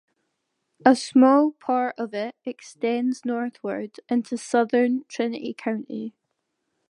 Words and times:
A 0.83 0.95
small 0.95 1.51
part 1.51 1.93
of 1.99 2.15
it 2.15 2.35
extends 2.43 3.23
northward 3.23 3.99
into 4.09 4.35
southern 4.35 5.05
Trinity 5.07 5.53
County. 5.53 6.15